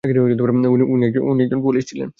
[0.03, 2.09] উনি একজন পুলিশ ছিলেন।